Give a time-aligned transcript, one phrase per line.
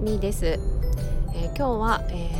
[0.00, 2.30] みです、えー、今日は、え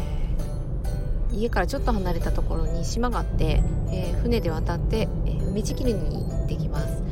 [1.31, 7.03] ー、家からちょっと離れたところに島があって、えー、船で渡って、え海地切りに行ってきます、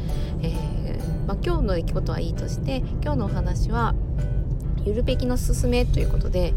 [0.42, 3.94] えまあ、今日の出来事はいいとして今日のお話は
[4.84, 6.52] ゆるべきのすすめということで、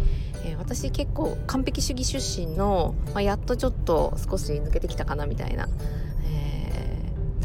[0.45, 5.69] え私結構完璧主義出身の、まあ、やっとちょっと少し抜けてきたかなみたいな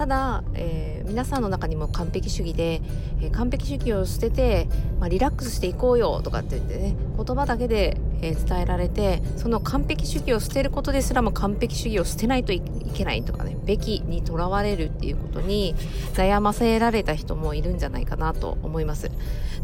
[0.00, 2.80] ただ、えー、皆さんの中にも完璧主義で、
[3.20, 4.66] えー、完璧主義を捨てて、
[4.98, 12.62] まあ、リラックスしていこうよとかって言ってね言葉だけで、えー、伝えられてその完璧主義を捨てることですらも完璧主義を捨てないとい
[12.94, 15.74] けないとかねべきにとらわれるっていうことに
[16.14, 19.10] 悩ませられた人もいるんじゃないかなと思います。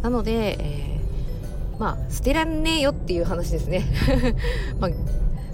[0.03, 1.01] なので、え
[1.79, 3.87] まあ捨てらんねえよっていう話ですね。
[4.79, 4.91] まあ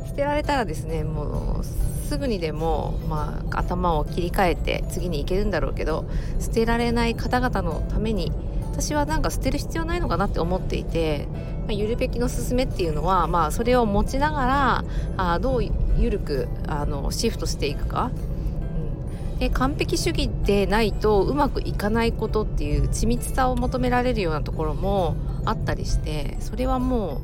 [0.09, 1.65] 捨てられたらですねもう
[2.13, 6.05] すぐにでも、まあ、頭を切り替えて次に行けるんだろうけど
[6.41, 8.31] 捨てられない方々のために
[8.71, 11.27] 私はなんか捨てる必要ないのかなって思っていて、
[11.61, 14.85] まあ、ゆるべきのすすめっていうのは、まあ、それを持ちながら
[15.17, 15.65] あどう
[15.97, 18.11] ゆるくあのシフトしていくか、
[19.39, 25.17] で完璧主義でないとうまくいかないことっていう緻密さを求められるようなところも
[25.47, 27.23] あったりしてそれはも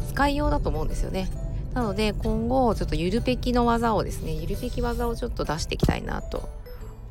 [0.00, 1.28] う使いようだと思うんですよね。
[1.74, 6.48] なので今後ちょっとゆるぺきの技をですねゆるぺき技をちょっと出していきたいなと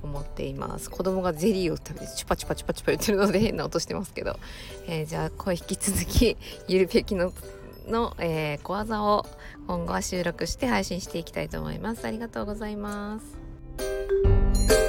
[0.03, 0.89] 思っています。
[0.89, 4.37] 子供がゼリーを食べてチュパチュパチュパチュパ言ってるので変な音してますけど、
[4.87, 6.37] えー、じゃあこれ引き続き
[6.67, 7.33] ゆるぺきの
[7.87, 9.25] の、えー、小技を
[9.67, 12.05] 今後は収録して配信していきたいと思います。
[12.05, 14.88] ありがとうございます。